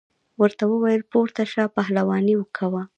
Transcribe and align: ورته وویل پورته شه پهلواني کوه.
ورته 0.41 0.63
وویل 0.73 1.01
پورته 1.11 1.43
شه 1.51 1.63
پهلواني 1.75 2.35
کوه. 2.57 2.81